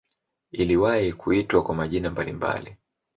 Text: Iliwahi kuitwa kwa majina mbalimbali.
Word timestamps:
Iliwahi 0.51 1.13
kuitwa 1.13 1.63
kwa 1.63 1.75
majina 1.75 2.09
mbalimbali. 2.09 2.77